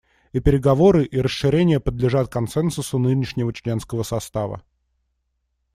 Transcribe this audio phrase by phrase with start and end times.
[0.33, 4.63] И переговоры, и расширение подлежат консенсусу нынешнего членского состава.